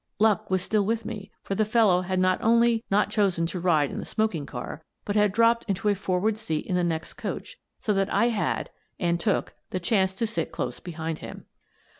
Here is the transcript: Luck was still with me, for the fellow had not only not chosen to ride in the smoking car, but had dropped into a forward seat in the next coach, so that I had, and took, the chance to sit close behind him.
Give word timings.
Luck 0.17 0.49
was 0.49 0.63
still 0.63 0.83
with 0.83 1.05
me, 1.05 1.29
for 1.43 1.53
the 1.53 1.63
fellow 1.63 2.01
had 2.01 2.17
not 2.19 2.41
only 2.41 2.83
not 2.89 3.11
chosen 3.11 3.45
to 3.45 3.59
ride 3.59 3.91
in 3.91 3.99
the 3.99 4.03
smoking 4.05 4.47
car, 4.47 4.83
but 5.05 5.15
had 5.15 5.31
dropped 5.31 5.63
into 5.67 5.89
a 5.89 5.93
forward 5.93 6.39
seat 6.39 6.65
in 6.65 6.73
the 6.75 6.83
next 6.83 7.13
coach, 7.13 7.55
so 7.77 7.93
that 7.93 8.11
I 8.11 8.29
had, 8.29 8.71
and 8.99 9.19
took, 9.19 9.53
the 9.69 9.79
chance 9.79 10.15
to 10.15 10.25
sit 10.25 10.51
close 10.51 10.79
behind 10.79 11.19
him. 11.19 11.45